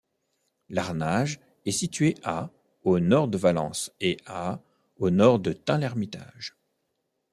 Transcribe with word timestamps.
Larnage 0.69 1.39
est 1.67 1.71
situé 1.71 2.15
à 2.23 2.49
au 2.83 2.99
nord 2.99 3.27
de 3.27 3.37
Valence 3.37 3.91
et 3.99 4.17
à 4.25 4.59
au 4.97 5.11
nord 5.11 5.37
de 5.37 5.53
Tain-l'Hermitage. 5.53 6.57